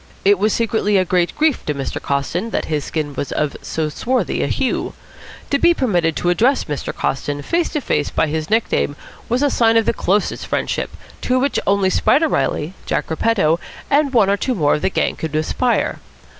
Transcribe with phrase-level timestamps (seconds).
[0.25, 2.01] It was secretly a great grief to Mr.
[2.01, 4.95] Coston that his skin was of so swarthy a hue.
[5.51, 6.91] To be permitted to address Mr.
[6.91, 8.95] Coston face to face by his nickname
[9.29, 10.89] was a sign of the closest friendship,
[11.21, 13.59] to which only Spider Reilly, Jack Repetto,
[13.91, 15.99] and one or two more of the gang could aspire.